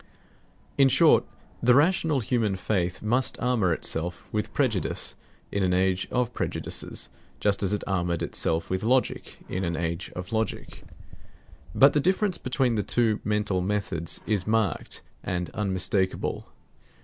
[0.79, 1.25] In short,
[1.61, 5.15] the rational human faith must armor itself with prejudice
[5.51, 10.11] in an age of prejudices, just as it armoured itself with logic in an age
[10.15, 10.83] of logic.
[11.75, 16.47] But the difference between the two mental methods is marked and unmistakable.